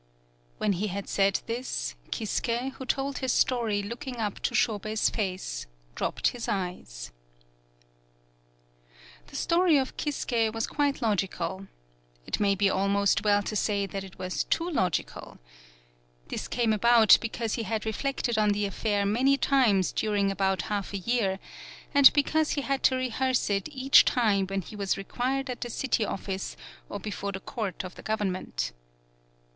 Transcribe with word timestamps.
When 0.57 0.73
he 0.73 0.87
had 0.87 1.07
said 1.07 1.41
this, 1.45 1.93
Kisuke, 2.11 2.71
who 2.71 2.87
told 2.87 3.19
his 3.19 3.31
story 3.31 3.83
looking 3.83 4.15
up 4.15 4.39
to 4.39 4.55
Shobei's 4.55 5.11
face, 5.11 5.67
dropped 5.93 6.29
his 6.29 6.47
eyes. 6.47 7.11
The 9.27 9.35
story 9.35 9.77
of 9.77 9.95
Kisuke 9.97 10.51
was 10.55 10.65
quite 10.65 11.03
log 11.03 11.19
ical. 11.19 11.67
It 12.25 12.39
may 12.39 12.55
be 12.55 12.67
almost 12.67 13.23
well 13.23 13.43
to 13.43 13.55
say 13.55 13.85
that 13.85 14.03
it 14.03 14.17
was 14.17 14.43
too 14.45 14.67
logical. 14.67 15.37
This 16.29 16.47
came 16.47 16.73
about 16.73 17.19
be 17.21 17.29
cause 17.29 17.53
he 17.53 17.61
had 17.61 17.85
reflected 17.85 18.39
on 18.39 18.53
the 18.53 18.65
affair 18.65 19.05
many 19.05 19.37
times 19.37 19.91
during 19.91 20.31
about 20.31 20.63
half 20.63 20.93
a 20.93 20.97
year, 20.97 21.37
and 21.93 22.11
because 22.13 22.53
he 22.53 22.61
had 22.61 22.81
to 22.85 22.95
rehearse 22.95 23.51
it 23.51 23.69
each 23.71 24.03
time 24.05 24.47
when 24.47 24.63
he 24.63 24.75
was 24.75 24.97
required 24.97 25.47
at 25.47 25.61
the 25.61 25.69
city 25.69 26.03
office, 26.03 26.57
or 26.89 26.99
before 26.99 27.31
the 27.31 27.39
court 27.39 27.83
of 27.83 27.93
the 27.93 28.01
gov 28.01 28.17
ernment. 28.17 28.71